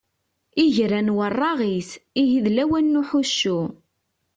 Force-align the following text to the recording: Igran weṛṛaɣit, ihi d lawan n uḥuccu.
Igran 0.63 1.13
weṛṛaɣit, 1.15 1.89
ihi 2.21 2.39
d 2.45 2.47
lawan 2.55 2.85
n 2.97 2.99
uḥuccu. 3.01 3.59